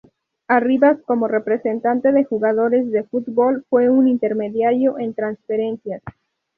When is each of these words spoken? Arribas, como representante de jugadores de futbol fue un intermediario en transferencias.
Arribas, 0.47 0.97
como 1.05 1.27
representante 1.27 2.11
de 2.11 2.23
jugadores 2.25 2.89
de 2.89 3.03
futbol 3.03 3.63
fue 3.69 3.87
un 3.91 4.07
intermediario 4.07 4.97
en 4.97 5.13
transferencias. 5.13 6.01